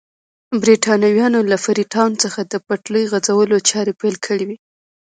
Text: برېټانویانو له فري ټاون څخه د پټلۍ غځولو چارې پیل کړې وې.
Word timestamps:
برېټانویانو 0.61 1.39
له 1.51 1.57
فري 1.63 1.83
ټاون 1.93 2.11
څخه 2.23 2.39
د 2.45 2.53
پټلۍ 2.67 3.03
غځولو 3.11 3.57
چارې 3.69 3.93
پیل 4.01 4.15
کړې 4.25 4.45
وې. 4.47 4.57